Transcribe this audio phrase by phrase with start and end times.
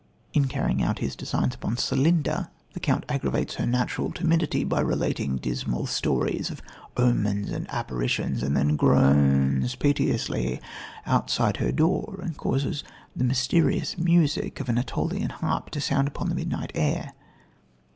[0.33, 5.37] In carrying out his designs upon Celinda, the count aggravates her natural timidity by relating
[5.37, 6.59] dismal stories of
[6.97, 10.59] omens and apparitions, and then groans piteously
[11.05, 12.83] outside her door and causes
[13.15, 17.13] the mysterious music of an Æolian harp to sound upon the midnight air.